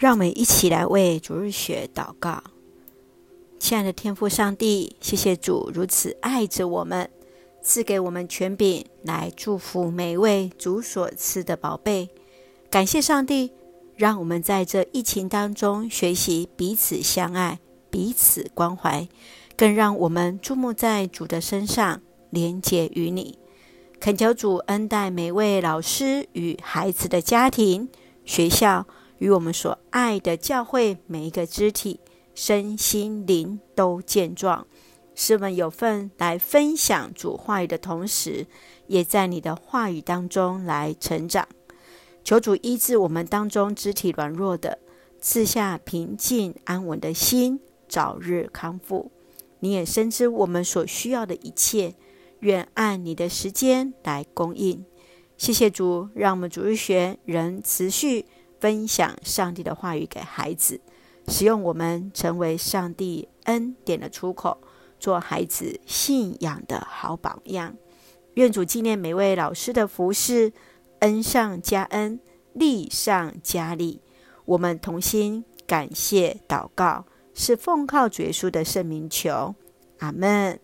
[0.00, 2.42] 让我们一起来为主日学祷告。
[3.58, 7.10] 亲爱的天父上帝，谢谢主如此爱着我们，
[7.62, 12.08] 赐给我们权柄来祝福每位主所赐的宝贝。
[12.70, 13.52] 感谢上帝，
[13.94, 17.58] 让我们在这疫情当中学习彼此相爱、
[17.90, 19.06] 彼此关怀，
[19.54, 23.38] 更让我们注目在主的身上，连结于你。
[24.00, 27.90] 恳求主恩待每位老师与孩子的家庭、
[28.24, 28.86] 学校。
[29.20, 32.00] 与我们所爱的教会每一个肢体，
[32.34, 34.66] 身心灵都健壮，
[35.14, 38.46] 使我们有份来分享主话语的同时，
[38.86, 41.46] 也在你的话语当中来成长。
[42.24, 44.78] 求主医治我们当中肢体软弱的，
[45.20, 49.10] 赐下平静安稳的心，早日康复。
[49.58, 51.94] 你也深知我们所需要的一切，
[52.40, 54.82] 愿按你的时间来供应。
[55.36, 58.24] 谢谢主，让我们主日学仍持续。
[58.60, 60.80] 分享上帝的话语给孩子，
[61.28, 64.58] 使用我们成为上帝恩典的出口，
[64.98, 67.74] 做孩子信仰的好榜样。
[68.34, 70.52] 愿主纪念每位老师的服饰，
[71.00, 72.20] 恩上加恩，
[72.52, 74.00] 利上加利。
[74.44, 79.54] 我们同心感谢祷告，是奉靠主耶稣的圣名求，
[79.98, 80.60] 阿门。